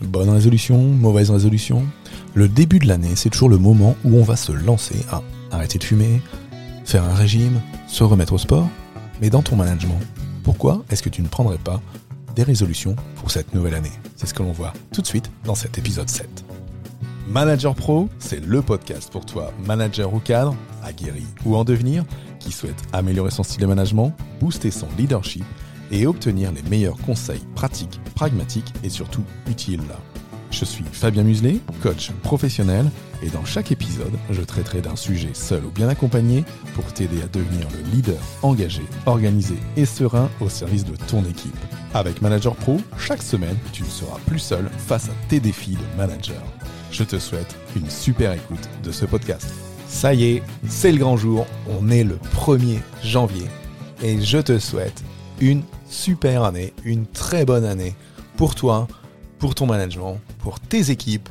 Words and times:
Bonne 0.00 0.30
résolution, 0.30 0.78
mauvaise 0.78 1.30
résolution. 1.30 1.84
Le 2.34 2.48
début 2.48 2.78
de 2.78 2.86
l'année, 2.86 3.16
c'est 3.16 3.30
toujours 3.30 3.48
le 3.48 3.58
moment 3.58 3.96
où 4.04 4.16
on 4.16 4.22
va 4.22 4.36
se 4.36 4.52
lancer 4.52 5.04
à 5.10 5.22
arrêter 5.50 5.78
de 5.78 5.84
fumer, 5.84 6.22
faire 6.84 7.02
un 7.02 7.14
régime, 7.14 7.60
se 7.88 8.04
remettre 8.04 8.32
au 8.32 8.38
sport. 8.38 8.68
Mais 9.20 9.28
dans 9.28 9.42
ton 9.42 9.56
management, 9.56 9.98
pourquoi 10.44 10.84
est-ce 10.88 11.02
que 11.02 11.08
tu 11.08 11.20
ne 11.20 11.26
prendrais 11.26 11.58
pas 11.58 11.80
des 12.36 12.44
résolutions 12.44 12.94
pour 13.16 13.32
cette 13.32 13.52
nouvelle 13.54 13.74
année? 13.74 13.90
C'est 14.14 14.26
ce 14.26 14.34
que 14.34 14.42
l'on 14.44 14.52
voit 14.52 14.72
tout 14.92 15.02
de 15.02 15.06
suite 15.06 15.32
dans 15.44 15.56
cet 15.56 15.78
épisode 15.78 16.08
7. 16.08 16.44
Manager 17.28 17.74
Pro, 17.74 18.08
c'est 18.20 18.44
le 18.44 18.62
podcast 18.62 19.10
pour 19.10 19.26
toi, 19.26 19.52
manager 19.66 20.14
ou 20.14 20.20
cadre, 20.20 20.54
aguerri 20.84 21.26
ou 21.44 21.56
en 21.56 21.64
devenir, 21.64 22.04
qui 22.38 22.52
souhaite 22.52 22.80
améliorer 22.92 23.32
son 23.32 23.42
style 23.42 23.60
de 23.60 23.66
management, 23.66 24.14
booster 24.40 24.70
son 24.70 24.86
leadership 24.96 25.44
et 25.90 26.06
obtenir 26.06 26.52
les 26.52 26.62
meilleurs 26.68 26.98
conseils 26.98 27.44
pratiques, 27.54 28.00
pragmatiques 28.14 28.72
et 28.82 28.88
surtout 28.88 29.24
utiles. 29.48 29.82
Je 30.50 30.64
suis 30.64 30.84
Fabien 30.92 31.24
Muselet, 31.24 31.58
coach 31.82 32.10
professionnel, 32.22 32.90
et 33.22 33.30
dans 33.30 33.44
chaque 33.44 33.72
épisode, 33.72 34.12
je 34.30 34.40
traiterai 34.40 34.80
d'un 34.80 34.96
sujet 34.96 35.30
seul 35.34 35.64
ou 35.64 35.70
bien 35.70 35.88
accompagné 35.88 36.44
pour 36.74 36.84
t'aider 36.92 37.20
à 37.22 37.26
devenir 37.26 37.66
le 37.70 37.90
leader 37.90 38.18
engagé, 38.42 38.82
organisé 39.06 39.56
et 39.76 39.84
serein 39.84 40.30
au 40.40 40.48
service 40.48 40.84
de 40.84 40.96
ton 40.96 41.24
équipe. 41.24 41.56
Avec 41.94 42.22
Manager 42.22 42.54
Pro, 42.54 42.78
chaque 42.96 43.22
semaine, 43.22 43.56
tu 43.72 43.82
ne 43.82 43.88
seras 43.88 44.18
plus 44.26 44.38
seul 44.38 44.70
face 44.78 45.08
à 45.08 45.12
tes 45.28 45.40
défis 45.40 45.76
de 45.76 45.96
manager. 45.96 46.42
Je 46.90 47.04
te 47.04 47.18
souhaite 47.18 47.56
une 47.76 47.90
super 47.90 48.32
écoute 48.32 48.68
de 48.82 48.92
ce 48.92 49.04
podcast. 49.04 49.52
Ça 49.88 50.14
y 50.14 50.24
est, 50.24 50.42
c'est 50.68 50.92
le 50.92 50.98
grand 50.98 51.16
jour, 51.16 51.46
on 51.80 51.90
est 51.90 52.04
le 52.04 52.18
1er 52.36 52.78
janvier 53.02 53.46
et 54.02 54.20
je 54.20 54.38
te 54.38 54.58
souhaite 54.58 55.02
une 55.40 55.62
super 55.88 56.44
année, 56.44 56.72
une 56.84 57.06
très 57.06 57.44
bonne 57.44 57.64
année 57.64 57.94
pour 58.36 58.54
toi, 58.54 58.86
pour 59.38 59.54
ton 59.54 59.66
management, 59.66 60.18
pour 60.38 60.60
tes 60.60 60.90
équipes, 60.90 61.28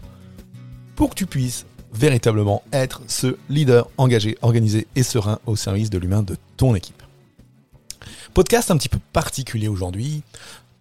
pour 0.95 1.11
que 1.11 1.15
tu 1.15 1.25
puisses 1.25 1.65
véritablement 1.93 2.63
être 2.73 3.01
ce 3.07 3.37
leader 3.49 3.89
engagé, 3.97 4.37
organisé 4.41 4.87
et 4.95 5.03
serein 5.03 5.39
au 5.45 5.55
service 5.55 5.89
de 5.89 5.97
l'humain 5.97 6.23
de 6.23 6.37
ton 6.57 6.75
équipe. 6.75 7.01
Podcast 8.33 8.71
un 8.71 8.77
petit 8.77 8.89
peu 8.89 8.99
particulier 9.13 9.67
aujourd'hui, 9.67 10.21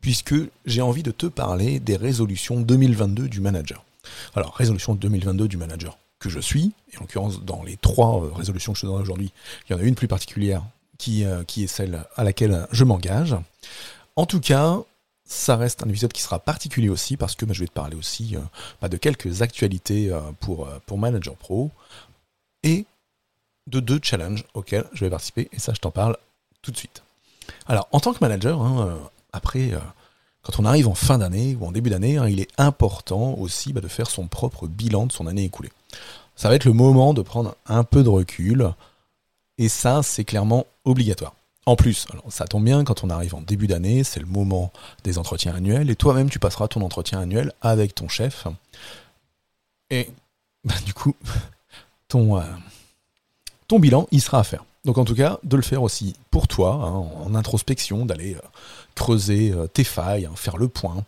puisque 0.00 0.34
j'ai 0.66 0.82
envie 0.82 1.02
de 1.02 1.10
te 1.10 1.26
parler 1.26 1.80
des 1.80 1.96
résolutions 1.96 2.60
2022 2.60 3.28
du 3.28 3.40
manager. 3.40 3.84
Alors, 4.34 4.54
résolution 4.54 4.94
2022 4.94 5.48
du 5.48 5.56
manager 5.56 5.98
que 6.18 6.28
je 6.28 6.40
suis, 6.40 6.72
et 6.92 6.98
en 6.98 7.00
l'occurrence 7.00 7.44
dans 7.44 7.62
les 7.62 7.76
trois 7.76 8.22
euh, 8.22 8.32
résolutions 8.32 8.72
que 8.72 8.78
je 8.78 8.82
te 8.82 8.86
donne 8.86 9.00
aujourd'hui, 9.00 9.32
il 9.68 9.72
y 9.72 9.74
en 9.76 9.78
a 9.78 9.82
une 9.82 9.94
plus 9.94 10.08
particulière 10.08 10.62
qui, 10.98 11.24
euh, 11.24 11.44
qui 11.44 11.64
est 11.64 11.66
celle 11.66 12.04
à 12.16 12.24
laquelle 12.24 12.66
je 12.72 12.84
m'engage. 12.84 13.36
En 14.16 14.26
tout 14.26 14.40
cas, 14.40 14.78
ça 15.24 15.56
reste 15.56 15.82
un 15.82 15.88
épisode 15.88 16.12
qui 16.12 16.22
sera 16.22 16.38
particulier 16.38 16.88
aussi 16.88 17.16
parce 17.16 17.34
que 17.34 17.44
bah, 17.44 17.52
je 17.52 17.60
vais 17.60 17.66
te 17.66 17.72
parler 17.72 17.96
aussi 17.96 18.36
euh, 18.36 18.40
bah, 18.80 18.88
de 18.88 18.96
quelques 18.96 19.42
actualités 19.42 20.10
euh, 20.10 20.20
pour, 20.40 20.68
pour 20.86 20.98
Manager 20.98 21.34
Pro 21.34 21.70
et 22.62 22.86
de 23.66 23.80
deux 23.80 24.00
challenges 24.02 24.44
auxquels 24.54 24.86
je 24.92 25.04
vais 25.04 25.10
participer 25.10 25.48
et 25.52 25.58
ça 25.58 25.72
je 25.74 25.80
t'en 25.80 25.90
parle 25.90 26.16
tout 26.62 26.70
de 26.70 26.76
suite. 26.76 27.02
Alors 27.66 27.88
en 27.92 28.00
tant 28.00 28.12
que 28.12 28.18
manager, 28.20 28.62
hein, 28.62 28.98
après 29.32 29.72
quand 30.46 30.60
on 30.60 30.64
arrive 30.64 30.86
en 30.86 30.94
fin 30.94 31.18
d'année 31.18 31.56
ou 31.60 31.66
en 31.66 31.72
début 31.72 31.90
d'année, 31.90 32.18
hein, 32.18 32.28
il 32.28 32.38
est 32.38 32.48
important 32.56 33.34
aussi 33.34 33.72
bah, 33.72 33.80
de 33.80 33.88
faire 33.88 34.08
son 34.08 34.28
propre 34.28 34.68
bilan 34.68 35.06
de 35.06 35.12
son 35.12 35.26
année 35.26 35.42
écoulée. 35.42 35.72
Ça 36.36 36.48
va 36.48 36.54
être 36.54 36.66
le 36.66 36.72
moment 36.72 37.14
de 37.14 37.22
prendre 37.22 37.56
un 37.66 37.82
peu 37.82 38.04
de 38.04 38.08
recul 38.08 38.72
et 39.58 39.68
ça 39.68 40.02
c'est 40.04 40.24
clairement 40.24 40.66
obligatoire. 40.84 41.34
En 41.68 41.74
plus, 41.74 42.06
ça 42.28 42.46
tombe 42.46 42.64
bien, 42.64 42.84
quand 42.84 43.02
on 43.02 43.10
arrive 43.10 43.34
en 43.34 43.40
début 43.40 43.66
d'année, 43.66 44.04
c'est 44.04 44.20
le 44.20 44.26
moment 44.26 44.72
des 45.02 45.18
entretiens 45.18 45.52
annuels, 45.52 45.90
et 45.90 45.96
toi-même 45.96 46.30
tu 46.30 46.38
passeras 46.38 46.68
ton 46.68 46.80
entretien 46.82 47.18
annuel 47.18 47.52
avec 47.60 47.92
ton 47.92 48.08
chef. 48.08 48.46
Et 49.90 50.08
bah, 50.64 50.74
du 50.84 50.94
coup, 50.94 51.16
ton, 52.08 52.38
euh, 52.38 52.44
ton 53.66 53.80
bilan, 53.80 54.06
il 54.12 54.22
sera 54.22 54.38
à 54.38 54.44
faire. 54.44 54.64
Donc 54.84 54.96
en 54.98 55.04
tout 55.04 55.16
cas, 55.16 55.40
de 55.42 55.56
le 55.56 55.62
faire 55.62 55.82
aussi 55.82 56.14
pour 56.30 56.46
toi, 56.46 56.74
hein, 56.74 56.92
en 56.92 57.34
introspection, 57.34 58.06
d'aller 58.06 58.36
euh, 58.36 58.40
creuser 58.94 59.50
euh, 59.50 59.66
tes 59.66 59.82
failles, 59.82 60.26
hein, 60.26 60.36
faire 60.36 60.58
le 60.58 60.68
point. 60.68 61.04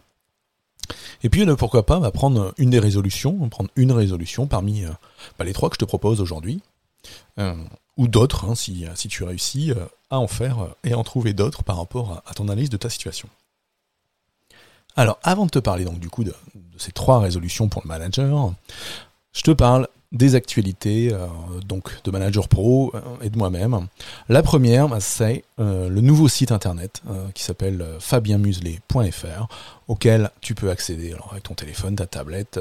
Et 1.22 1.28
puis 1.28 1.46
pourquoi 1.56 1.86
pas 1.86 2.00
bah, 2.00 2.10
prendre 2.10 2.52
une 2.58 2.70
des 2.70 2.80
résolutions, 2.80 3.48
prendre 3.48 3.70
une 3.76 3.92
résolution 3.92 4.48
parmi 4.48 4.84
bah, 5.38 5.44
les 5.44 5.52
trois 5.52 5.68
que 5.68 5.74
je 5.76 5.80
te 5.80 5.84
propose 5.84 6.20
aujourd'hui 6.20 6.62
ou 7.98 8.06
d'autres, 8.06 8.46
hein, 8.46 8.54
si, 8.54 8.86
tu 9.08 9.24
réussis 9.24 9.72
euh, 9.72 9.84
à 10.08 10.18
en 10.18 10.28
faire 10.28 10.60
euh, 10.60 10.68
et 10.84 10.94
en 10.94 11.02
trouver 11.02 11.34
d'autres 11.34 11.64
par 11.64 11.76
rapport 11.76 12.22
à, 12.24 12.34
ton 12.34 12.44
analyse 12.44 12.70
de 12.70 12.76
ta 12.76 12.88
situation. 12.88 13.28
Alors, 14.96 15.18
avant 15.22 15.44
de 15.44 15.50
te 15.50 15.58
parler 15.58 15.84
donc 15.84 15.98
du 15.98 16.08
coup 16.08 16.24
de, 16.24 16.34
ces 16.76 16.92
trois 16.92 17.20
résolutions 17.20 17.68
pour 17.68 17.82
le 17.84 17.88
manager, 17.88 18.54
je 19.32 19.42
te 19.42 19.50
parle 19.50 19.88
des 20.10 20.36
actualités 20.36 21.12
euh, 21.12 21.26
donc 21.66 22.02
de 22.02 22.10
Manager 22.10 22.48
Pro 22.48 22.92
et 23.20 23.30
de 23.30 23.36
moi-même. 23.36 23.88
La 24.28 24.42
première, 24.42 24.88
bah, 24.88 25.00
c'est 25.00 25.44
le 25.58 26.00
nouveau 26.00 26.28
site 26.28 26.50
internet 26.50 27.02
qui 27.34 27.42
s'appelle 27.42 27.84
fabienmuselet.fr, 28.00 29.48
auquel 29.86 30.30
tu 30.40 30.54
peux 30.54 30.70
accéder 30.70 31.14
avec 31.30 31.42
ton 31.42 31.54
téléphone, 31.54 31.96
ta 31.96 32.06
tablette 32.06 32.58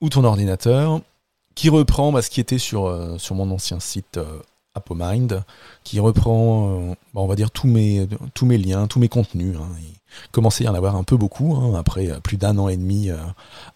ou 0.00 0.08
ton 0.08 0.24
ordinateur 0.24 1.02
qui 1.58 1.70
reprend 1.70 2.12
bah, 2.12 2.22
ce 2.22 2.30
qui 2.30 2.40
était 2.40 2.58
sur, 2.58 2.86
euh, 2.86 3.18
sur 3.18 3.34
mon 3.34 3.50
ancien 3.50 3.80
site 3.80 4.16
euh, 4.16 4.38
qui 5.82 5.98
reprend, 5.98 6.68
euh, 6.68 6.94
bah, 7.12 7.20
on 7.20 7.26
va 7.26 7.34
dire, 7.34 7.50
tous 7.50 7.66
mes, 7.66 8.06
tous 8.32 8.46
mes 8.46 8.58
liens, 8.58 8.86
tous 8.86 9.00
mes 9.00 9.08
contenus. 9.08 9.56
Hein. 9.56 9.68
Commençait 10.30 10.64
à 10.64 10.66
y 10.68 10.70
en 10.70 10.74
avoir 10.76 10.94
un 10.94 11.02
peu 11.02 11.16
beaucoup, 11.16 11.56
hein, 11.56 11.74
après 11.76 12.20
plus 12.22 12.36
d'un 12.36 12.56
an 12.58 12.68
et 12.68 12.76
demi 12.76 13.10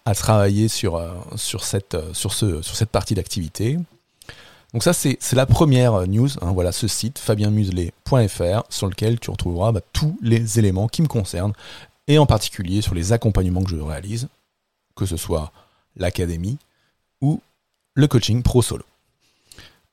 à 0.05 0.15
travailler 0.15 0.69
sur, 0.69 1.01
sur, 1.35 1.65
cette, 1.65 1.97
sur, 2.13 2.33
ce, 2.33 2.61
sur 2.61 2.75
cette 2.75 2.89
partie 2.89 3.15
d'activité. 3.15 3.77
Donc 4.71 4.81
ça, 4.81 4.93
c'est 4.93 5.33
la 5.33 5.45
première 5.45 6.07
news. 6.07 6.29
Hein, 6.41 6.53
voilà 6.53 6.71
ce 6.71 6.87
site, 6.87 7.19
fabienmuselet.fr, 7.19 8.63
sur 8.69 8.87
lequel 8.87 9.19
tu 9.19 9.29
retrouveras 9.29 9.73
bah, 9.73 9.81
tous 9.91 10.17
les 10.21 10.57
éléments 10.57 10.87
qui 10.87 11.01
me 11.01 11.07
concernent, 11.07 11.53
et 12.07 12.17
en 12.17 12.25
particulier 12.25 12.81
sur 12.81 12.95
les 12.95 13.11
accompagnements 13.11 13.61
que 13.61 13.69
je 13.69 13.75
réalise, 13.75 14.29
que 14.95 15.05
ce 15.05 15.17
soit 15.17 15.51
l'académie 15.97 16.57
ou 17.21 17.41
le 17.95 18.07
coaching 18.07 18.41
pro 18.43 18.61
solo. 18.61 18.83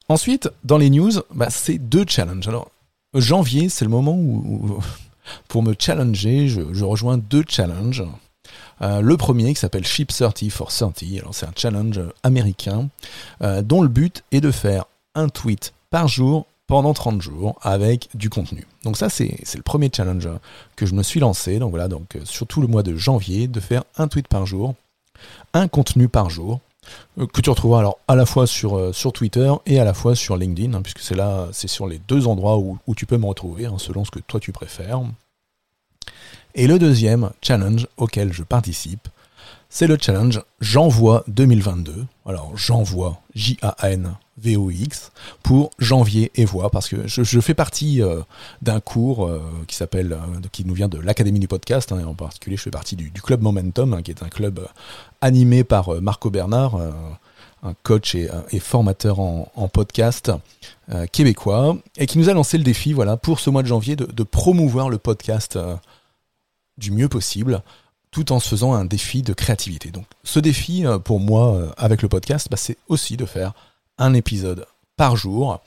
Ensuite, 0.09 0.50
dans 0.65 0.78
les 0.78 0.91
news, 0.91 1.12
bah, 1.34 1.50
c'est 1.50 1.78
deux 1.78 2.05
challenges. 2.06 2.49
Alors, 2.49 2.71
janvier, 3.15 3.69
c'est 3.69 3.84
le 3.84 3.91
moment 3.91 4.15
où, 4.15 4.81
pour 5.49 5.62
me 5.62 5.75
challenger, 5.78 6.49
je, 6.49 6.84
rejoins 6.84 7.19
deux 7.19 7.44
challenges. 7.47 8.05
Euh, 8.83 9.00
le 9.00 9.16
premier 9.16 9.53
qui 9.55 9.61
s'appelle 9.61 9.87
Ship 9.87 10.09
30 10.09 10.50
for 10.50 10.72
30, 10.72 11.05
alors 11.19 11.34
c'est 11.34 11.47
un 11.47 11.53
challenge 11.55 12.00
américain 12.22 12.88
euh, 13.43 13.62
dont 13.62 13.83
le 13.83 13.88
but 13.88 14.25
est 14.32 14.41
de 14.41 14.50
faire 14.50 14.87
un 15.15 15.28
tweet 15.28 15.75
par 15.91 16.09
jour 16.09 16.47
pendant 16.67 16.94
30 16.94 17.21
jours 17.21 17.59
avec 17.62 18.09
du 18.15 18.31
contenu. 18.31 18.67
Donc 18.84 18.97
ça 18.97 19.11
c'est 19.11 19.38
le 19.55 19.62
premier 19.62 19.91
challenge 19.94 20.28
que 20.77 20.87
je 20.87 20.94
me 20.94 21.03
suis 21.03 21.21
lancé, 21.21 21.59
donc 21.59 21.71
voilà, 21.71 21.88
donc 21.88 22.17
euh, 22.17 22.21
surtout 22.25 22.61
le 22.61 22.69
mois 22.69 22.82
de 22.82 22.97
janvier, 22.97 23.49
de 23.49 23.61
faire 23.61 23.84
un 23.97 24.09
tweet 24.09 24.28
par 24.28 24.47
jour, 24.47 24.75
un 25.53 25.69
contenu 25.69 26.09
par 26.09 26.31
jour, 26.31 26.61
que 27.17 27.41
tu 27.41 27.50
retrouveras 27.50 27.81
alors 27.81 27.99
à 28.09 28.15
la 28.15 28.27
fois 28.27 28.47
sur, 28.47 28.77
euh, 28.77 28.93
sur 28.93 29.12
Twitter 29.12 29.53
et 29.67 29.79
à 29.81 29.85
la 29.85 29.94
fois 29.94 30.15
sur 30.15 30.37
LinkedIn, 30.37 30.75
hein, 30.75 30.82
puisque 30.82 31.00
c'est 31.00 31.15
là, 31.15 31.49
c'est 31.53 31.69
sur 31.69 31.87
les 31.87 31.99
deux 31.99 32.27
endroits 32.27 32.59
où, 32.59 32.79
tu 32.94 33.06
peux 33.06 33.19
me 33.19 33.27
retrouver, 33.27 33.67
hein, 33.67 33.77
selon 33.79 34.05
ce 34.05 34.11
que 34.11 34.21
toi 34.21 34.41
tu 34.41 34.53
préfères. 34.53 35.00
Et 36.55 36.67
le 36.67 36.79
deuxième 36.79 37.31
challenge 37.43 37.87
auquel 37.97 38.32
je 38.32 38.43
participe, 38.43 39.09
c'est 39.70 39.87
le 39.87 39.96
challenge 39.99 40.43
J'envoie 40.61 41.25
2022. 41.28 42.05
Alors 42.26 42.56
j'envoie 42.56 43.20
J-A-N-V-O-X 43.34 45.12
pour 45.44 45.70
janvier 45.78 46.32
et 46.34 46.44
voix 46.44 46.70
parce 46.70 46.88
que 46.88 47.06
je, 47.06 47.40
fais 47.40 47.55
partie 47.55 48.02
euh, 48.02 48.20
d'un 48.62 48.81
cours 48.81 49.26
euh, 49.26 49.40
qui 49.69 49.76
s'appelle, 49.76 50.12
euh, 50.12 50.49
qui 50.50 50.64
nous 50.64 50.75
vient 50.75 50.88
de 50.88 50.99
l'Académie 50.99 51.38
du 51.38 51.46
podcast, 51.46 51.93
hein, 51.93 52.00
et 52.00 52.05
en 52.05 52.14
particulier 52.14 52.56
je 52.56 52.62
fais 52.62 52.70
partie 52.70 52.96
du, 52.96 53.12
club 53.12 53.43
Momentum, 53.43 53.94
hein, 53.94 54.02
qui 54.02 54.11
est 54.11 54.25
un 54.25 54.28
club 54.28 54.67
animé 55.20 55.62
par 55.62 56.02
Marco 56.02 56.31
Bernard, 56.31 56.76
un 57.62 57.75
coach 57.84 58.16
et, 58.16 58.28
formateur 58.58 59.20
en, 59.20 59.69
podcast 59.73 60.32
québécois, 61.12 61.76
et 61.96 62.06
qui 62.06 62.19
nous 62.19 62.28
a 62.28 62.34
lancé 62.34 62.58
le 62.58 62.64
défi, 62.64 62.93
voilà, 62.93 63.16
pour 63.16 63.38
ce 63.38 63.50
mois 63.50 63.62
de 63.62 63.69
janvier, 63.69 63.94
de, 63.96 64.06
de 64.06 64.23
promouvoir 64.25 64.88
le 64.88 64.99
podcast 64.99 65.58
du 66.78 66.90
mieux 66.90 67.08
possible 67.08 67.62
tout 68.11 68.33
en 68.33 68.41
se 68.41 68.49
faisant 68.49 68.73
un 68.73 68.85
défi 68.85 69.23
de 69.23 69.33
créativité. 69.33 69.91
Donc 69.91 70.07
ce 70.25 70.41
défi, 70.41 70.87
euh, 70.87 70.99
pour 70.99 71.21
moi, 71.21 71.55
euh, 71.55 71.71
avec 71.77 72.03
le 72.03 72.09
podcast, 72.09 72.49
bah, 72.51 72.57
c'est 72.57 72.77
aussi 72.89 73.17
de 73.17 73.25
faire 73.25 73.53
un 73.99 74.15
épisode 74.15 74.67
par 74.97 75.17
jour, 75.17 75.61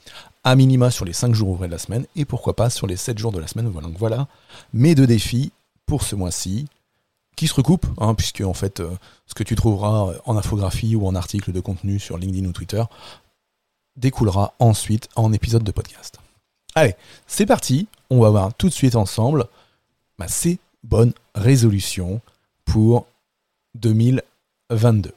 à 0.44 0.54
minima 0.54 0.90
sur 0.90 1.04
les 1.04 1.12
5 1.12 1.34
jours 1.34 1.48
ouvrés 1.48 1.66
de 1.66 1.72
la 1.72 1.78
semaine, 1.78 2.06
et 2.16 2.24
pourquoi 2.24 2.54
pas 2.54 2.70
sur 2.70 2.86
les 2.86 2.96
7 2.96 3.18
jours 3.18 3.32
de 3.32 3.40
la 3.40 3.46
semaine. 3.46 3.68
Voilà, 3.68 3.88
voilà 3.96 4.28
mes 4.72 4.94
deux 4.94 5.06
défis 5.06 5.52
pour 5.86 6.02
ce 6.02 6.14
mois-ci, 6.14 6.66
qui 7.36 7.48
se 7.48 7.54
recoupent, 7.54 7.86
hein, 7.98 8.14
puisque 8.14 8.42
en 8.42 8.54
fait, 8.54 8.80
euh, 8.80 8.90
ce 9.26 9.34
que 9.34 9.42
tu 9.42 9.56
trouveras 9.56 10.12
en 10.24 10.36
infographie 10.36 10.94
ou 10.94 11.06
en 11.06 11.14
article 11.14 11.52
de 11.52 11.60
contenu 11.60 11.98
sur 11.98 12.16
LinkedIn 12.16 12.46
ou 12.48 12.52
Twitter 12.52 12.82
découlera 13.96 14.54
ensuite 14.58 15.08
en 15.16 15.32
épisode 15.32 15.64
de 15.64 15.72
podcast. 15.72 16.18
Allez, 16.74 16.94
c'est 17.26 17.46
parti, 17.46 17.86
on 18.10 18.20
va 18.20 18.30
voir 18.30 18.54
tout 18.54 18.68
de 18.68 18.74
suite 18.74 18.96
ensemble 18.96 19.46
bah, 20.18 20.28
ces 20.28 20.58
bonnes 20.82 21.12
résolutions 21.34 22.20
pour 22.64 23.06
2022 23.74 25.12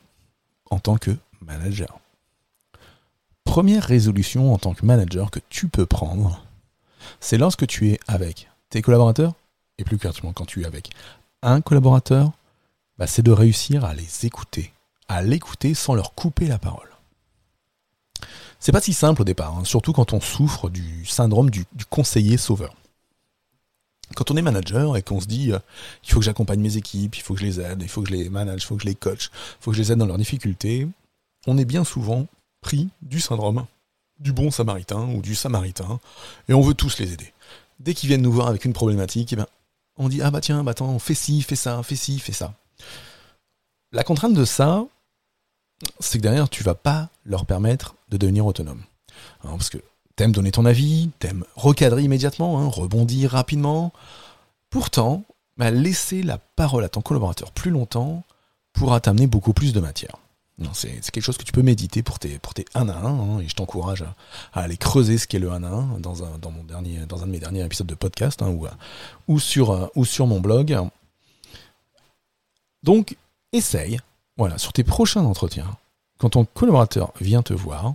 en 0.70 0.80
tant 0.80 0.98
que 0.98 1.16
manager. 1.42 2.00
Première 3.44 3.84
résolution 3.84 4.54
en 4.54 4.58
tant 4.58 4.74
que 4.74 4.86
manager 4.86 5.32
que 5.32 5.40
tu 5.50 5.68
peux 5.68 5.86
prendre, 5.86 6.46
c'est 7.20 7.38
lorsque 7.38 7.66
tu 7.68 7.90
es 7.90 8.00
avec 8.08 8.50
tes 8.70 8.82
collaborateurs, 8.82 9.34
et 9.78 9.84
plus 9.84 9.98
clairement 9.98 10.34
quand 10.34 10.46
tu 10.46 10.64
es 10.64 10.66
avec 10.66 10.90
un 11.42 11.62
collaborateur, 11.62 12.32
bah, 12.98 13.08
c'est 13.08 13.24
de 13.24 13.32
réussir 13.32 13.86
à 13.86 13.94
les 13.94 14.26
écouter, 14.26 14.74
à 15.08 15.22
l'écouter 15.22 15.74
sans 15.74 15.96
leur 15.96 16.14
couper 16.14 16.48
la 16.48 16.58
parole. 16.58 16.90
C'est 18.60 18.72
pas 18.72 18.82
si 18.82 18.94
simple 18.94 19.22
au 19.22 19.26
départ, 19.26 19.58
hein, 19.58 19.64
surtout 19.66 19.94
quand 19.94 20.14
on 20.14 20.20
souffre 20.20 20.70
du 20.70 21.06
syndrome 21.06 21.50
du 21.50 21.66
conseiller 21.90 22.38
sauveur 22.38 22.74
quand 24.16 24.32
on 24.32 24.38
est 24.38 24.42
manager 24.42 24.98
et 24.98 25.02
qu'on 25.02 25.20
se 25.20 25.28
dit 25.28 25.52
euh, 25.52 25.60
il 26.04 26.12
faut 26.12 26.20
que 26.20 26.26
j'accompagne 26.26 26.60
mes 26.60 26.78
équipes, 26.78 27.16
il 27.16 27.22
faut 27.22 27.34
que 27.34 27.40
je 27.40 27.46
les 27.46 27.60
aide, 27.60 27.82
il 27.82 27.90
faut 27.90 28.02
que 28.02 28.10
je 28.10 28.14
les 28.14 28.30
manage, 28.30 28.64
il 28.64 28.66
faut 28.66 28.76
que 28.76 28.84
je 28.84 28.88
les 28.88 28.96
coach, 28.96 29.30
il 29.34 29.64
faut 29.64 29.72
que 29.72 29.78
je 29.78 29.82
les 29.82 29.92
aide 29.92 30.00
dans 30.00 30.06
leurs 30.06 30.18
difficultés, 30.18 30.88
on 31.46 31.58
est 31.58 31.66
bien 31.66 31.84
souvent 31.84 32.28
pris 32.62 32.90
du 33.02 33.20
syndrome 33.20 33.66
du 34.20 34.34
bon 34.34 34.50
samaritain 34.52 35.08
ou 35.10 35.22
du 35.22 35.36
samaritain 35.36 36.00
et 36.48 36.54
on 36.54 36.62
veut 36.62 36.74
tous 36.74 36.98
les 37.00 37.14
aider. 37.14 37.34
Dès 37.80 37.94
qu'ils 37.94 38.08
viennent 38.08 38.22
nous 38.22 38.32
voir 38.32 38.48
avec 38.48 38.66
une 38.66 38.74
problématique, 38.74 39.34
eh 39.34 39.36
ben, 39.36 39.46
on 39.98 40.10
dit 40.10 40.22
ah 40.22 40.32
bah 40.32 40.42
tiens, 40.42 40.64
bah 40.64 40.72
attends, 40.72 40.98
fais 41.00 41.14
ci, 41.14 41.42
fais 41.42 41.56
ça, 41.56 41.84
fais 41.84 41.96
ci, 41.96 42.20
fais 42.20 42.32
ça. 42.32 42.54
La 43.92 44.04
contrainte 44.04 44.34
de 44.34 44.46
ça, 44.46 44.86
c'est 46.00 46.18
que 46.18 46.24
derrière, 46.24 46.50
tu 46.50 46.64
vas 46.64 46.76
pas 46.76 47.10
leur 47.26 47.46
permettre 47.46 47.96
de 48.10 48.18
devenir 48.18 48.46
autonome. 48.46 48.82
Hein, 49.44 49.52
parce 49.52 49.70
que 49.70 49.78
T'aimes 50.18 50.32
donner 50.32 50.52
ton 50.52 50.66
avis, 50.66 51.12
t'aimes 51.20 51.46
recadrer 51.56 52.04
immédiatement, 52.04 52.60
hein, 52.60 52.68
rebondir 52.68 53.32
rapidement. 53.32 53.94
Pourtant, 54.72 55.24
laisser 55.58 56.24
la 56.24 56.40
parole 56.40 56.84
à 56.84 56.90
ton 56.90 57.02
collaborateur 57.02 57.52
plus 57.52 57.70
longtemps 57.70 58.24
pourra 58.74 59.00
t'amener 59.00 59.28
beaucoup 59.28 59.54
plus 59.54 59.74
de 59.74 59.80
matière. 59.80 60.16
C'est 60.74 61.12
quelque 61.12 61.24
chose 61.24 61.38
que 61.38 61.44
tu 61.44 61.52
peux 61.52 61.62
méditer 61.62 62.02
pour 62.02 62.18
tes, 62.18 62.40
pour 62.40 62.56
tes 62.56 62.66
1 62.74 62.90
à 62.90 62.96
1, 62.96 63.06
hein, 63.06 63.40
et 63.42 63.48
je 63.48 63.54
t'encourage 63.54 64.04
à, 64.54 64.62
aller 64.62 64.76
creuser 64.76 65.20
ce 65.20 65.28
qu'est 65.28 65.38
le 65.38 65.52
1 65.52 65.64
à 65.64 65.68
1 65.68 66.00
dans 66.00 66.24
un, 66.24 66.40
dans, 66.40 66.50
mon 66.50 66.64
dernier, 66.64 67.06
dans 67.06 67.22
un 67.22 67.28
de 67.28 67.32
mes 67.32 67.40
derniers 67.40 67.64
épisodes 67.64 67.86
de 67.86 67.94
podcast 67.94 68.42
hein, 68.42 68.50
ou, 68.50 68.66
ou, 69.28 69.40
sur, 69.40 69.92
ou 69.94 70.04
sur 70.04 70.26
mon 70.26 70.40
blog. 70.40 70.76
Donc, 72.82 73.18
essaye, 73.54 74.00
voilà, 74.36 74.58
sur 74.58 74.74
tes 74.74 74.84
prochains 74.84 75.24
entretiens, 75.24 75.78
quand 76.18 76.32
ton 76.32 76.46
collaborateur 76.46 77.14
vient 77.22 77.44
te 77.44 77.54
voir, 77.54 77.94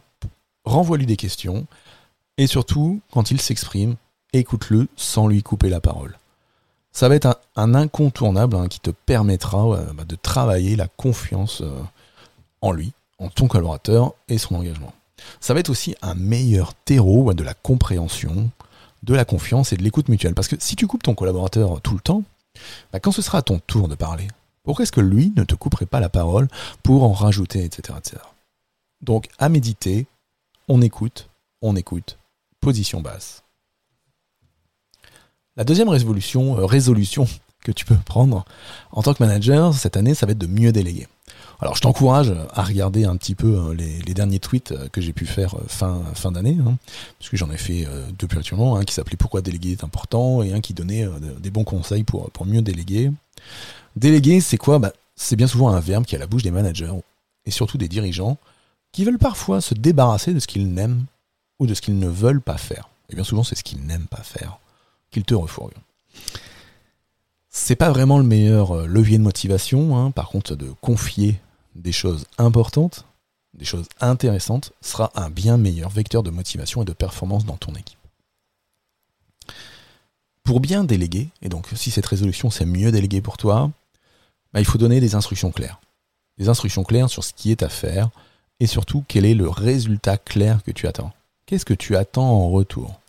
renvoie-lui 0.65 1.07
des 1.07 1.17
questions 1.17 1.67
et 2.39 2.47
surtout, 2.47 3.01
quand 3.13 3.31
il 3.31 3.41
s'exprime, 3.41 3.97
écoute-le 4.33 4.89
sans 4.97 5.27
lui 5.27 5.43
couper 5.43 5.69
la 5.69 5.81
parole. 5.81 6.19
Ça 6.93 7.09
va 7.09 7.15
être 7.15 7.41
un, 7.57 7.75
incontournable 7.75 8.57
hein, 8.57 8.69
qui 8.69 8.81
te 8.81 8.91
permettra 8.91 9.67
euh, 9.67 9.93
bah, 9.95 10.05
de 10.05 10.17
travailler 10.17 10.77
la 10.77 10.89
confiance 10.89 11.63
euh, 11.63 11.81
en 12.61 12.73
lui, 12.73 12.93
en 13.19 13.29
ton 13.29 13.49
collaborateur 13.49 14.13
et 14.29 14.39
son 14.39 14.57
engagement. 14.57 14.93
Ça 15.41 15.55
va 15.55 15.61
être 15.61 15.71
aussi 15.71 15.95
un 16.03 16.15
meilleur 16.15 16.75
terreau 16.75 17.33
de 17.33 17.43
la 17.43 17.55
compréhension, 17.55 18.51
de 19.03 19.15
la 19.15 19.25
confiance 19.25 19.73
et 19.73 19.77
de 19.77 19.83
l'écoute 19.83 20.09
mutuelle. 20.09 20.35
Parce 20.35 20.49
que 20.49 20.57
si 20.59 20.77
tu 20.77 20.87
coupes 20.87 21.03
ton 21.03 21.15
collaborateur 21.15 21.81
tout 21.81 21.95
le 21.95 22.01
temps, 22.01 22.25
bah, 22.93 23.01
quand 23.01 23.13
ce 23.13 23.23
sera 23.23 23.43
ton 23.43 23.59
tour 23.59 23.89
de 23.89 23.95
parler, 23.95 24.29
pourquoi 24.63 24.83
est-ce 24.83 24.93
que 24.93 25.01
lui 25.01 25.33
ne 25.37 25.45
te 25.45 25.55
couperait 25.55 25.87
pas 25.87 26.01
la 26.01 26.09
parole 26.09 26.49
pour 26.83 27.05
en 27.05 27.13
rajouter, 27.13 27.65
etc. 27.65 27.99
etc. 27.99 28.23
Donc 29.01 29.29
à 29.39 29.49
méditer, 29.49 30.07
on 30.69 30.83
écoute, 30.83 31.29
on 31.63 31.75
écoute, 31.75 32.19
position 32.63 33.01
basse. 33.01 33.43
La 35.57 35.65
deuxième 35.65 35.91
résolution, 35.91 36.59
euh, 36.59 36.67
que 37.65 37.71
tu 37.71 37.85
peux 37.85 37.95
prendre 37.95 38.45
en 38.91 39.03
tant 39.03 39.15
que 39.15 39.23
manager 39.23 39.75
cette 39.75 39.97
année, 39.97 40.15
ça 40.15 40.27
va 40.27 40.33
être 40.33 40.39
de 40.39 40.47
mieux 40.47 40.73
déléguer. 40.73 41.07
Alors 41.61 41.77
je 41.77 41.81
t'encourage 41.81 42.35
à 42.53 42.63
regarder 42.63 43.05
un 43.05 43.17
petit 43.17 43.37
peu 43.37 43.57
euh, 43.57 43.75
les, 43.75 44.15
derniers 44.15 44.41
tweets 44.41 44.73
euh, 44.73 44.89
que 44.89 45.01
j'ai 45.01 45.13
pu 45.13 45.27
faire 45.27 45.55
fin, 45.69 46.03
d'année, 46.33 46.57
hein, 46.67 46.77
puisque 47.19 47.37
j'en 47.37 47.51
ai 47.51 47.59
fait 47.59 47.87
depuis 48.19 48.39
actuellement, 48.39 48.77
un 48.77 48.85
qui 48.85 48.95
s'appelait 48.95 49.17
Pourquoi 49.17 49.43
déléguer 49.43 49.73
est 49.73 49.85
important 49.85 50.43
et 50.43 50.53
un 50.53 50.61
qui 50.61 50.73
donnait 50.73 51.07
des 51.39 51.51
bons 51.51 51.65
conseils 51.65 52.05
pour, 52.05 52.31
pour 52.31 52.47
mieux 52.47 52.63
déléguer. 52.63 53.13
Déléguer, 53.97 54.41
c'est 54.41 54.57
quoi? 54.57 54.79
Bah, 54.79 54.93
C'est 55.15 55.37
bien 55.37 55.47
souvent 55.47 55.69
un 55.69 55.81
verbe 55.81 56.05
qui 56.05 56.15
est 56.15 56.19
à 56.19 56.21
la 56.21 56.27
bouche 56.27 56.43
des 56.43 56.51
managers 56.51 56.95
et 57.45 57.51
surtout 57.51 57.77
des 57.77 57.89
dirigeants 57.89 58.39
qui 58.93 59.05
veulent 59.05 59.19
parfois 59.19 59.61
se 59.61 59.75
débarrasser 59.75 60.35
de 60.35 60.39
ce 60.39 60.47
qu'ils 60.47 60.73
n'aiment 60.73 61.05
ou 61.59 61.67
de 61.67 61.75
ce 61.75 61.81
qu'ils 61.81 61.99
ne 61.99 62.09
veulent 62.09 62.41
pas 62.41 62.59
faire. 62.59 62.89
Et 63.11 63.15
bien 63.15 63.25
souvent, 63.25 63.45
c'est 63.45 63.55
ce 63.55 63.65
qu'ils 63.65 63.85
n'aiment 63.85 64.09
pas 64.09 64.23
faire 64.23 64.59
qu'ils 65.11 65.25
te 65.25 65.35
refourguent. 65.35 65.77
C'est 67.51 67.77
pas 67.77 67.91
vraiment 67.91 68.19
le 68.19 68.25
meilleur 68.25 68.73
euh, 68.73 68.87
levier 68.87 69.19
de 69.19 69.23
motivation, 69.23 69.97
hein. 69.97 70.11
par 70.11 70.29
contre, 70.31 70.57
de 70.57 70.73
confier 70.81 71.39
des 71.75 71.93
choses 71.93 72.25
importantes, 72.39 73.05
des 73.55 73.67
choses 73.67 73.87
intéressantes, 74.01 74.73
sera 74.81 75.13
un 75.15 75.29
bien 75.29 75.59
meilleur 75.59 75.91
vecteur 75.91 76.23
de 76.23 76.31
motivation 76.31 76.83
et 76.83 76.87
de 76.87 76.93
performance 76.93 77.45
dans 77.45 77.59
ton 77.59 77.75
équipe. 77.75 77.99
Pour 80.45 80.61
bien 80.61 80.83
déléguer, 80.83 81.29
et 81.43 81.49
donc 81.49 81.69
si 81.75 81.91
cette 81.91 82.07
résolution 82.07 82.51
c'est 82.51 82.65
mieux 82.65 82.91
déléguer 82.91 83.21
pour 83.21 83.37
toi, 83.37 83.71
bah, 84.53 84.61
il 84.61 84.67
faut 84.67 84.79
donner 84.79 85.01
des 85.01 85.15
instructions 85.15 85.53
claires. 85.53 85.81
Des 86.39 86.49
instructions 86.49 86.85
claires 86.85 87.11
sur 87.11 87.23
ce 87.23 87.33
qui 87.33 87.51
est 87.51 87.63
à 87.63 87.69
faire 87.69 88.11
et 88.61 88.67
surtout 88.67 89.05
quel 89.07 89.25
est 89.25 89.35
le 89.35 89.49
résultat 89.49 90.17
clair 90.17 90.63
que 90.63 90.71
tu 90.71 90.87
attends. 90.87 91.13
Qu'est-ce 91.47 91.65
que 91.65 91.75
tu 91.75 91.97
attends 91.97 92.31
en 92.31 92.51
retour? 92.51 93.01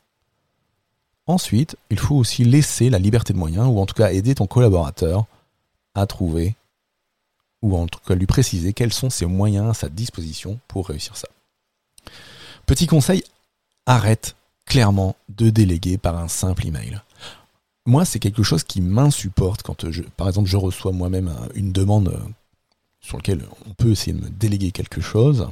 Ensuite, 1.25 1.77
il 1.89 1.99
faut 1.99 2.15
aussi 2.15 2.43
laisser 2.43 2.89
la 2.89 2.99
liberté 2.99 3.33
de 3.33 3.37
moyens, 3.37 3.67
ou 3.67 3.79
en 3.79 3.85
tout 3.85 3.93
cas 3.93 4.11
aider 4.11 4.35
ton 4.35 4.47
collaborateur 4.47 5.25
à 5.95 6.05
trouver, 6.05 6.55
ou 7.61 7.77
en 7.77 7.87
tout 7.87 7.99
cas 8.05 8.15
lui 8.15 8.25
préciser 8.25 8.73
quels 8.73 8.91
sont 8.91 9.09
ses 9.09 9.25
moyens 9.25 9.69
à 9.69 9.73
sa 9.73 9.89
disposition 9.89 10.59
pour 10.67 10.87
réussir 10.87 11.15
ça. 11.15 11.29
Petit 12.65 12.87
conseil, 12.87 13.23
arrête 13.85 14.35
clairement 14.65 15.15
de 15.29 15.49
déléguer 15.49 15.97
par 15.97 16.17
un 16.17 16.27
simple 16.27 16.65
email. 16.67 17.01
Moi, 17.85 18.05
c'est 18.05 18.19
quelque 18.19 18.43
chose 18.43 18.63
qui 18.63 18.81
m'insupporte 18.81 19.61
quand, 19.61 19.85
par 20.17 20.27
exemple, 20.27 20.49
je 20.49 20.57
reçois 20.57 20.91
moi-même 20.91 21.33
une 21.53 21.71
demande 21.71 22.17
sur 23.01 23.17
laquelle 23.17 23.45
on 23.67 23.73
peut 23.73 23.91
essayer 23.91 24.13
de 24.13 24.23
me 24.23 24.29
déléguer 24.29 24.71
quelque 24.71 25.01
chose. 25.01 25.49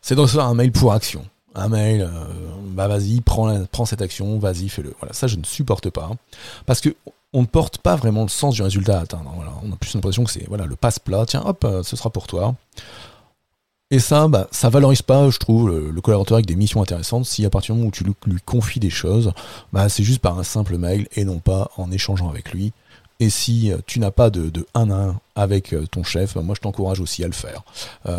C'est 0.00 0.14
de 0.14 0.20
recevoir 0.20 0.48
un 0.48 0.54
mail 0.54 0.72
pour 0.72 0.92
action 0.92 1.28
un 1.54 1.68
mail, 1.68 2.02
euh, 2.02 2.08
bah 2.66 2.88
vas-y, 2.88 3.20
prends, 3.20 3.84
cette 3.84 4.02
action, 4.02 4.38
vas-y, 4.38 4.68
fais-le. 4.68 4.94
Voilà, 5.00 5.12
ça 5.12 5.26
je 5.26 5.36
ne 5.36 5.44
supporte 5.44 5.90
pas. 5.90 6.08
Hein. 6.10 6.16
parce 6.66 6.80
que 6.80 6.94
on 7.32 7.42
ne 7.42 7.46
porte 7.46 7.78
pas 7.78 7.94
vraiment 7.94 8.22
le 8.22 8.28
sens 8.28 8.56
du 8.56 8.62
résultat 8.62 8.98
à 8.98 9.02
atteindre. 9.02 9.32
Voilà, 9.36 9.52
on 9.62 9.72
a 9.72 9.76
plus 9.76 9.94
l'impression 9.94 10.24
que 10.24 10.30
c'est 10.30 10.46
voilà, 10.48 10.66
le 10.66 10.76
passe-plat, 10.76 11.24
tiens, 11.26 11.42
hop, 11.44 11.64
euh, 11.64 11.82
ce 11.82 11.96
sera 11.96 12.10
pour 12.10 12.26
toi. 12.26 12.54
Et 13.92 13.98
ça, 13.98 14.28
bah, 14.28 14.48
ça 14.52 14.68
valorise 14.68 15.02
pas, 15.02 15.30
je 15.30 15.38
trouve, 15.38 15.68
le, 15.68 16.00
collaborateur 16.00 16.36
avec 16.36 16.46
des 16.46 16.54
missions 16.54 16.80
intéressantes 16.80 17.26
si 17.26 17.44
à 17.44 17.50
partir 17.50 17.74
du 17.74 17.80
moment 17.80 17.88
où 17.88 17.92
tu 17.92 18.04
lui, 18.04 18.14
confies 18.44 18.78
des 18.80 18.90
choses, 18.90 19.32
bah, 19.72 19.88
c'est 19.88 20.04
juste 20.04 20.20
par 20.20 20.38
un 20.38 20.44
simple 20.44 20.76
mail 20.76 21.08
et 21.14 21.24
non 21.24 21.38
pas 21.38 21.70
en 21.76 21.90
échangeant 21.90 22.28
avec 22.28 22.52
lui. 22.52 22.72
Et 23.18 23.30
si 23.30 23.70
euh, 23.70 23.78
tu 23.86 24.00
n'as 24.00 24.12
pas 24.12 24.30
de, 24.30 24.48
de 24.48 24.66
1 24.74 24.90
à 24.90 24.94
1 24.94 25.20
avec 25.34 25.74
ton 25.90 26.02
chef, 26.04 26.36
moi 26.36 26.54
je 26.54 26.60
t'encourage 26.60 27.00
aussi 27.00 27.22
à 27.22 27.26
le 27.26 27.32
faire. 27.32 27.62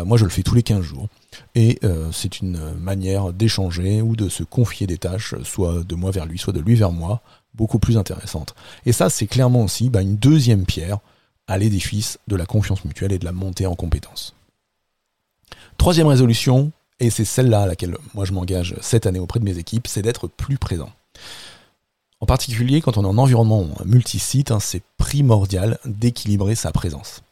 Moi 0.04 0.16
je 0.16 0.24
le 0.24 0.30
fais 0.30 0.42
tous 0.42 0.54
les 0.54 0.62
15 0.62 0.82
jours. 0.82 1.08
Et 1.54 1.80
c'est 2.12 2.40
une 2.40 2.74
manière 2.74 3.32
d'échanger 3.32 4.02
ou 4.02 4.16
de 4.16 4.28
se 4.28 4.42
confier 4.42 4.86
des 4.86 4.98
tâches, 4.98 5.34
soit 5.42 5.84
de 5.84 5.94
moi 5.94 6.10
vers 6.10 6.26
lui, 6.26 6.38
soit 6.38 6.52
de 6.52 6.60
lui 6.60 6.74
vers 6.74 6.92
moi, 6.92 7.22
beaucoup 7.54 7.78
plus 7.78 7.98
intéressante. 7.98 8.54
Et 8.86 8.92
ça, 8.92 9.10
c'est 9.10 9.26
clairement 9.26 9.62
aussi 9.62 9.90
bah, 9.90 10.02
une 10.02 10.16
deuxième 10.16 10.64
pierre 10.64 10.98
à 11.46 11.58
l'édifice 11.58 12.18
de 12.28 12.36
la 12.36 12.46
confiance 12.46 12.84
mutuelle 12.84 13.12
et 13.12 13.18
de 13.18 13.24
la 13.24 13.32
montée 13.32 13.66
en 13.66 13.74
compétences. 13.74 14.34
Troisième 15.76 16.06
résolution, 16.06 16.72
et 17.00 17.10
c'est 17.10 17.24
celle-là 17.24 17.62
à 17.62 17.66
laquelle 17.66 17.96
moi 18.14 18.24
je 18.24 18.32
m'engage 18.32 18.76
cette 18.80 19.06
année 19.06 19.18
auprès 19.18 19.40
de 19.40 19.44
mes 19.44 19.58
équipes, 19.58 19.88
c'est 19.88 20.02
d'être 20.02 20.28
plus 20.28 20.58
présent. 20.58 20.90
En 22.20 22.26
particulier, 22.26 22.80
quand 22.80 22.98
on 22.98 23.04
est 23.04 23.08
en 23.08 23.18
environnement 23.18 23.66
multisite, 23.84 24.52
hein, 24.52 24.60
c'est 24.60 24.82
primordial 24.96 25.78
d'équilibrer 25.84 26.54
sa 26.54 26.70
présence. 26.70 27.22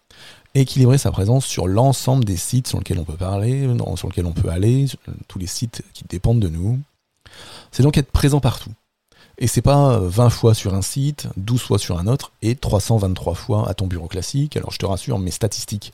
Équilibrer 0.54 0.99
sa 0.99 1.12
présence 1.12 1.47
sur 1.47 1.69
l'ensemble 1.69 2.25
des 2.25 2.37
sites 2.37 2.66
sur 2.66 2.78
lesquels 2.78 2.99
on 2.99 3.04
peut 3.04 3.16
parler, 3.16 3.69
sur 3.97 4.09
lesquels 4.09 4.26
on 4.26 4.33
peut 4.33 4.49
aller, 4.49 4.87
tous 5.28 5.38
les 5.38 5.47
sites 5.47 5.83
qui 5.95 6.04
dépendent 6.09 6.40
de 6.40 6.49
nous. 6.49 6.80
C'est 7.71 7.85
donc 7.85 7.97
être 7.97 8.11
présent 8.11 8.40
partout. 8.40 8.73
Et 9.38 9.47
c'est 9.47 9.62
pas 9.62 9.99
20 9.99 10.28
fois 10.28 10.54
sur 10.54 10.75
un 10.75 10.83
site, 10.83 11.28
12 11.37 11.62
fois 11.62 11.78
sur 11.78 11.99
un 11.99 12.07
autre, 12.07 12.33
et 12.42 12.57
323 12.57 13.35
fois 13.35 13.69
à 13.69 13.75
ton 13.75 13.87
bureau 13.87 14.09
classique. 14.09 14.57
Alors 14.57 14.71
je 14.71 14.78
te 14.78 14.85
rassure, 14.85 15.19
mes 15.19 15.30
statistiques, 15.30 15.92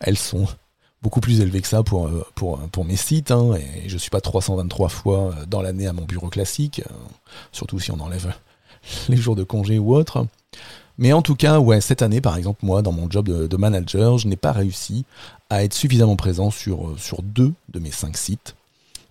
elles 0.00 0.18
sont 0.18 0.46
beaucoup 1.02 1.20
plus 1.20 1.40
élevées 1.40 1.60
que 1.60 1.68
ça 1.68 1.82
pour, 1.82 2.10
pour, 2.34 2.58
pour 2.70 2.84
mes 2.84 2.96
sites, 2.96 3.30
hein, 3.30 3.54
et 3.54 3.88
je 3.88 3.96
suis 3.98 4.10
pas 4.10 4.20
323 4.20 4.88
fois 4.88 5.34
dans 5.46 5.62
l'année 5.62 5.86
à 5.86 5.92
mon 5.92 6.06
bureau 6.06 6.28
classique, 6.28 6.82
surtout 7.52 7.78
si 7.78 7.92
on 7.92 8.00
enlève 8.00 8.32
les 9.08 9.16
jours 9.16 9.36
de 9.36 9.44
congé 9.44 9.78
ou 9.78 9.94
autre. 9.94 10.26
Mais 10.98 11.12
en 11.12 11.22
tout 11.22 11.36
cas, 11.36 11.60
ouais, 11.60 11.80
cette 11.80 12.02
année, 12.02 12.20
par 12.20 12.36
exemple, 12.36 12.64
moi, 12.64 12.82
dans 12.82 12.92
mon 12.92 13.08
job 13.08 13.28
de, 13.28 13.56
manager, 13.56 14.18
je 14.18 14.26
n'ai 14.26 14.36
pas 14.36 14.52
réussi 14.52 15.04
à 15.48 15.62
être 15.62 15.74
suffisamment 15.74 16.16
présent 16.16 16.50
sur, 16.50 16.98
sur 16.98 17.22
deux 17.22 17.52
de 17.68 17.78
mes 17.78 17.92
cinq 17.92 18.16
sites. 18.16 18.56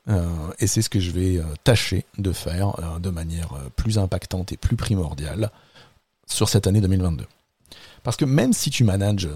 Euh, 0.09 0.25
et 0.59 0.67
c'est 0.67 0.81
ce 0.81 0.89
que 0.89 0.99
je 0.99 1.11
vais 1.11 1.37
euh, 1.37 1.43
tâcher 1.63 2.05
de 2.17 2.31
faire 2.31 2.79
euh, 2.79 2.99
de 2.99 3.09
manière 3.09 3.49
plus 3.75 3.97
impactante 3.97 4.51
et 4.51 4.57
plus 4.57 4.77
primordiale 4.77 5.51
sur 6.25 6.49
cette 6.49 6.67
année 6.67 6.81
2022. 6.81 7.25
Parce 8.03 8.15
que 8.15 8.25
même 8.25 8.53
si 8.53 8.69
tu 8.69 8.83
manages 8.83 9.29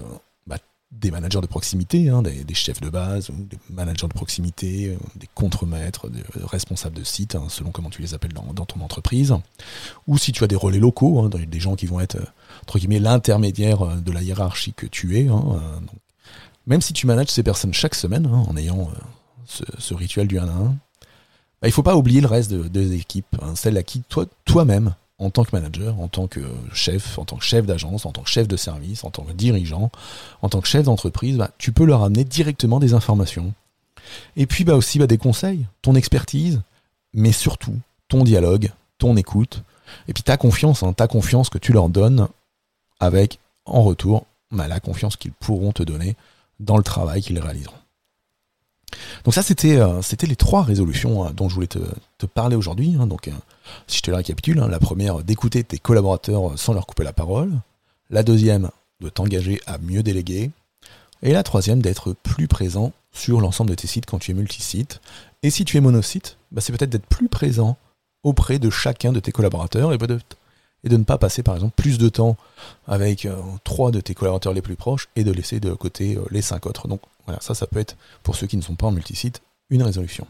des 0.92 1.10
managers 1.10 1.40
de 1.40 1.46
proximité, 1.46 2.10
hein, 2.10 2.22
des, 2.22 2.54
chefs 2.54 2.80
de 2.80 2.90
base, 2.90 3.30
ou 3.30 3.44
des 3.44 3.58
managers 3.70 4.06
de 4.06 4.12
proximité, 4.12 4.96
des 5.16 5.28
contremaîtres, 5.34 6.08
des 6.08 6.22
responsables 6.44 6.96
de 6.96 7.04
site, 7.04 7.34
hein, 7.34 7.46
selon 7.48 7.70
comment 7.70 7.90
tu 7.90 8.02
les 8.02 8.14
appelles 8.14 8.32
dans, 8.32 8.64
ton 8.64 8.80
entreprise, 8.80 9.34
ou 10.06 10.18
si 10.18 10.32
tu 10.32 10.44
as 10.44 10.46
des 10.46 10.56
relais 10.56 10.78
locaux, 10.78 11.20
hein, 11.20 11.30
des 11.30 11.60
gens 11.60 11.74
qui 11.74 11.86
vont 11.86 12.00
être, 12.00 12.18
entre 12.62 12.78
guillemets, 12.78 13.00
l'intermédiaire 13.00 13.96
de 14.00 14.12
la 14.12 14.22
hiérarchie 14.22 14.74
que 14.74 14.86
tu 14.86 15.18
es, 15.18 15.28
même 16.66 16.80
si 16.80 16.92
tu 16.92 17.06
manages 17.06 17.28
ces 17.28 17.42
personnes 17.42 17.74
chaque 17.74 17.94
semaine, 17.94 18.26
en 18.26 18.56
ayant 18.56 18.90
ce, 19.46 19.94
rituel 19.94 20.28
du 20.28 20.38
1 20.38 20.46
à 20.46 20.52
1, 20.52 20.76
bah, 21.62 21.68
il 21.68 21.72
faut 21.72 21.82
pas 21.82 21.96
oublier 21.96 22.20
le 22.20 22.26
reste 22.26 22.50
de, 22.50 22.68
des 22.68 22.94
équipes, 22.94 23.36
celles 23.54 23.78
à 23.78 23.82
qui 23.82 24.02
toi, 24.02 24.26
toi-même, 24.44 24.94
en 25.22 25.30
tant 25.30 25.44
que 25.44 25.54
manager, 25.54 25.98
en 26.00 26.08
tant 26.08 26.26
que 26.26 26.40
chef, 26.72 27.18
en 27.18 27.24
tant 27.24 27.36
que 27.36 27.44
chef 27.44 27.64
d'agence, 27.64 28.06
en 28.06 28.12
tant 28.12 28.22
que 28.22 28.28
chef 28.28 28.48
de 28.48 28.56
service, 28.56 29.04
en 29.04 29.10
tant 29.10 29.22
que 29.22 29.32
dirigeant, 29.32 29.90
en 30.42 30.48
tant 30.48 30.60
que 30.60 30.66
chef 30.66 30.84
d'entreprise, 30.84 31.36
bah, 31.36 31.50
tu 31.58 31.72
peux 31.72 31.84
leur 31.84 32.02
amener 32.02 32.24
directement 32.24 32.80
des 32.80 32.92
informations. 32.92 33.54
Et 34.36 34.46
puis 34.46 34.64
bah, 34.64 34.74
aussi 34.74 34.98
bah, 34.98 35.06
des 35.06 35.18
conseils, 35.18 35.66
ton 35.80 35.94
expertise, 35.94 36.60
mais 37.14 37.32
surtout 37.32 37.78
ton 38.08 38.24
dialogue, 38.24 38.72
ton 38.98 39.16
écoute, 39.16 39.62
et 40.08 40.12
puis 40.12 40.22
ta 40.22 40.36
confiance, 40.36 40.82
hein, 40.82 40.92
ta 40.92 41.06
confiance 41.06 41.48
que 41.48 41.58
tu 41.58 41.72
leur 41.72 41.88
donnes 41.88 42.26
avec, 42.98 43.38
en 43.64 43.82
retour, 43.82 44.26
bah, 44.50 44.66
la 44.66 44.80
confiance 44.80 45.16
qu'ils 45.16 45.32
pourront 45.32 45.72
te 45.72 45.84
donner 45.84 46.16
dans 46.58 46.76
le 46.76 46.82
travail 46.82 47.22
qu'ils 47.22 47.38
réaliseront. 47.38 47.81
Donc 49.24 49.34
ça, 49.34 49.42
c'était 49.42 49.78
euh, 49.78 50.02
c'était 50.02 50.26
les 50.26 50.36
trois 50.36 50.62
résolutions 50.62 51.26
euh, 51.26 51.30
dont 51.30 51.48
je 51.48 51.54
voulais 51.54 51.68
te, 51.68 51.78
parler 52.34 52.56
aujourd'hui. 52.56 52.96
Hein. 52.98 53.06
Donc, 53.06 53.28
euh, 53.28 53.32
si 53.86 53.98
je 53.98 54.02
te 54.02 54.10
la 54.10 54.18
récapitule, 54.18 54.60
hein, 54.60 54.68
la 54.68 54.78
première, 54.78 55.22
d'écouter 55.22 55.64
tes 55.64 55.78
collaborateurs 55.78 56.58
sans 56.58 56.72
leur 56.72 56.86
couper 56.86 57.04
la 57.04 57.12
parole. 57.12 57.52
La 58.10 58.22
deuxième, 58.22 58.70
de 59.00 59.08
t'engager 59.08 59.60
à 59.66 59.78
mieux 59.78 60.02
déléguer. 60.02 60.50
Et 61.22 61.32
la 61.32 61.42
troisième, 61.42 61.80
d'être 61.80 62.14
plus 62.22 62.48
présent 62.48 62.92
sur 63.12 63.40
l'ensemble 63.40 63.70
de 63.70 63.74
tes 63.74 63.86
sites 63.86 64.06
quand 64.06 64.18
tu 64.18 64.32
es 64.32 64.34
multisite. 64.34 65.00
Et 65.42 65.50
si 65.50 65.64
tu 65.64 65.76
es 65.76 65.80
monosite, 65.80 66.36
bah, 66.50 66.60
c'est 66.60 66.72
peut-être 66.72 66.90
d'être 66.90 67.06
plus 67.06 67.28
présent 67.28 67.76
auprès 68.22 68.58
de 68.58 68.70
chacun 68.70 69.12
de 69.12 69.20
tes 69.20 69.32
collaborateurs 69.32 69.92
et 69.92 69.98
peut-être 69.98 70.36
et 70.84 70.88
de 70.88 70.96
ne 70.96 71.04
pas 71.04 71.18
passer 71.18 71.42
par 71.42 71.54
exemple 71.54 71.74
plus 71.76 71.98
de 71.98 72.08
temps 72.08 72.36
avec 72.86 73.24
euh, 73.24 73.36
trois 73.64 73.90
de 73.90 74.00
tes 74.00 74.14
collaborateurs 74.14 74.52
les 74.52 74.62
plus 74.62 74.76
proches 74.76 75.08
et 75.16 75.24
de 75.24 75.32
laisser 75.32 75.60
de 75.60 75.72
côté 75.74 76.16
euh, 76.16 76.24
les 76.30 76.42
cinq 76.42 76.66
autres. 76.66 76.88
Donc 76.88 77.00
voilà, 77.26 77.40
ça, 77.40 77.54
ça 77.54 77.66
peut 77.66 77.78
être, 77.78 77.96
pour 78.22 78.36
ceux 78.36 78.46
qui 78.46 78.56
ne 78.56 78.62
sont 78.62 78.74
pas 78.74 78.86
en 78.86 78.92
multisite, 78.92 79.42
une 79.70 79.82
résolution. 79.82 80.26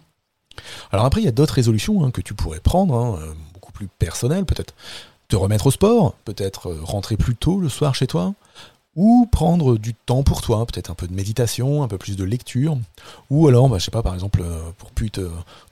Alors 0.91 1.07
après, 1.07 1.23
il 1.23 1.25
y 1.25 1.29
a 1.29 1.33
d'autres 1.33 1.55
résolutions 1.55 2.05
hein, 2.05 2.11
que 2.11 2.21
tu 2.21 2.35
pourrais 2.35 2.61
prendre, 2.61 2.95
hein, 2.95 3.19
euh, 3.21 3.33
beaucoup 3.55 3.73
plus 3.73 3.87
personnelles, 3.87 4.45
peut-être 4.45 4.75
te 5.29 5.37
remettre 5.37 5.69
au 5.69 5.71
sport, 5.71 6.15
peut-être 6.27 6.71
rentrer 6.83 7.17
plus 7.17 7.35
tôt 7.35 7.59
le 7.59 7.71
soir 7.71 7.95
chez 7.95 8.07
toi, 8.07 8.35
ou 8.95 9.27
prendre 9.31 9.79
du 9.79 9.95
temps 9.95 10.23
pour 10.23 10.43
toi, 10.43 10.67
peut-être 10.67 10.91
un 10.91 10.95
peu 10.95 11.07
de 11.07 11.15
méditation, 11.15 11.83
un 11.83 11.89
peu 11.89 11.99
plus 11.99 12.17
de 12.17 12.25
lecture, 12.25 12.77
ou 13.31 13.49
alors, 13.49 13.69
bah, 13.69 13.79
je 13.79 13.85
sais 13.85 13.91
pas, 13.91 14.03
par 14.03 14.15
exemple, 14.15 14.43
euh, 14.43 14.71
pour 14.77 14.91
plus 14.91 15.11
te, 15.11 15.23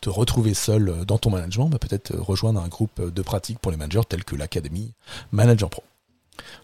retrouver 0.07 0.55
seul 0.55 0.89
euh, 0.89 1.05
dans 1.05 1.19
ton 1.19 1.31
management, 1.31 1.69
bah, 1.69 1.79
peut-être 1.79 2.17
rejoindre 2.17 2.61
un 2.61 2.69
groupe 2.69 3.13
de 3.13 3.23
pratique 3.23 3.59
pour 3.59 3.71
les 3.73 3.77
managers 3.77 4.07
tel 4.09 4.25
que 4.25 4.37
l'Académie 4.37 4.93
Manager 5.33 5.69
Pro. 5.69 5.83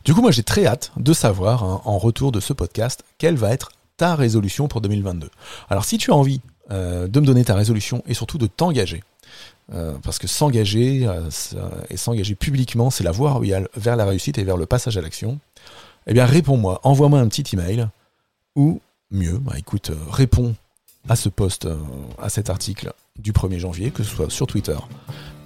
Du 0.04 0.14
coup, 0.14 0.22
moi 0.22 0.30
j'ai 0.30 0.42
très 0.42 0.66
hâte 0.66 0.92
de 0.96 1.12
savoir, 1.12 1.62
hein, 1.62 1.82
en 1.84 1.98
retour 1.98 2.32
de 2.32 2.40
ce 2.40 2.54
podcast, 2.54 3.04
quelle 3.18 3.36
va 3.36 3.52
être 3.52 3.72
ta 3.98 4.14
résolution 4.14 4.68
pour 4.68 4.80
2022. 4.80 5.28
Alors 5.68 5.84
si 5.84 5.98
tu 5.98 6.10
as 6.10 6.14
envie 6.14 6.40
euh, 6.70 7.06
de 7.08 7.20
me 7.20 7.26
donner 7.26 7.44
ta 7.44 7.54
résolution 7.54 8.02
et 8.06 8.14
surtout 8.14 8.38
de 8.38 8.46
t'engager, 8.46 9.02
parce 10.04 10.20
que 10.20 10.28
s'engager 10.28 11.08
et 11.90 11.96
s'engager 11.96 12.36
publiquement, 12.36 12.88
c'est 12.88 13.02
la 13.02 13.10
voie 13.10 13.40
vers 13.75 13.96
la 13.96 14.04
réussite 14.04 14.38
et 14.38 14.44
vers 14.44 14.56
le 14.56 14.64
passage 14.64 14.96
à 14.96 15.00
l'action 15.00 15.40
eh 16.06 16.14
bien 16.14 16.25
réponds-moi, 16.25 16.80
envoie-moi 16.84 17.20
un 17.20 17.28
petit 17.28 17.44
email, 17.54 17.88
ou 18.54 18.80
mieux, 19.10 19.38
bah, 19.38 19.54
écoute, 19.58 19.90
euh, 19.90 19.96
réponds 20.10 20.54
à 21.08 21.16
ce 21.16 21.28
post, 21.28 21.66
euh, 21.66 21.76
à 22.20 22.28
cet 22.28 22.50
article 22.50 22.92
du 23.18 23.32
1er 23.32 23.58
janvier, 23.58 23.90
que 23.90 24.02
ce 24.02 24.14
soit 24.14 24.30
sur 24.30 24.46
Twitter 24.46 24.76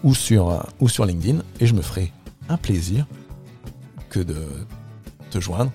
ou 0.03 0.15
sur, 0.15 0.51
euh, 0.51 0.61
ou 0.81 0.89
sur 0.89 1.05
LinkedIn, 1.05 1.43
et 1.61 1.67
je 1.67 1.75
me 1.75 1.83
ferai 1.83 2.13
un 2.49 2.57
plaisir 2.57 3.07
que 4.09 4.21
de 4.21 4.47
te 5.31 5.41
joindre 5.41 5.73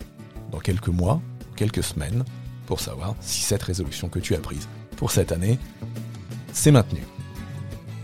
dans 0.51 0.59
quelques 0.59 0.89
mois, 0.89 1.21
quelques 1.55 1.83
semaines, 1.83 2.23
pour 2.67 2.79
savoir 2.79 3.15
si 3.21 3.41
cette 3.41 3.63
résolution 3.63 4.09
que 4.09 4.19
tu 4.19 4.35
as 4.35 4.39
prise 4.39 4.67
pour 4.97 5.11
cette 5.11 5.31
année 5.31 5.59
s'est 6.51 6.71
maintenue. 6.71 7.05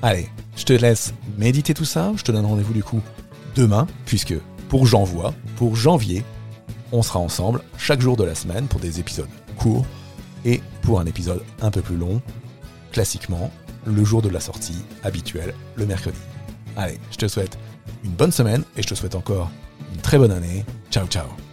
Allez, 0.02 0.30
je 0.56 0.64
te 0.64 0.74
laisse 0.74 1.14
méditer 1.38 1.74
tout 1.74 1.86
ça, 1.86 2.12
je 2.16 2.24
te 2.24 2.32
donne 2.32 2.46
rendez-vous 2.46 2.74
du 2.74 2.84
coup 2.84 3.02
demain, 3.56 3.88
puisque 4.06 4.36
pour 4.70 4.86
janvier, 4.86 5.30
pour 5.58 5.76
janvier, 5.76 6.24
on 6.92 7.02
sera 7.02 7.20
ensemble 7.20 7.62
chaque 7.78 8.02
jour 8.02 8.18
de 8.18 8.24
la 8.24 8.36
semaine 8.36 8.68
pour 8.68 8.80
des 8.80 9.00
épisodes 9.00 9.30
courts 9.58 9.86
et 10.46 10.62
pour 10.82 11.00
un 11.00 11.06
épisode 11.06 11.44
un 11.62 11.72
peu 11.72 11.82
plus 11.82 11.98
long, 11.98 12.22
classiquement 12.92 13.52
le 13.86 14.04
jour 14.04 14.22
de 14.22 14.30
la 14.30 14.40
sortie 14.40 14.84
habituelle, 15.04 15.54
le 15.76 15.86
mercredi. 15.86 16.20
Allez, 16.76 17.00
je 17.12 17.18
te 17.18 17.28
souhaite 17.28 17.58
une 18.04 18.12
bonne 18.12 18.32
semaine 18.32 18.64
et 18.78 18.82
je 18.82 18.88
te 18.88 18.96
souhaite 18.96 19.16
encore 19.16 19.52
une 19.94 20.02
très 20.02 20.18
bonne 20.18 20.32
année. 20.32 20.66
Ciao 20.90 21.08
ciao 21.08 21.51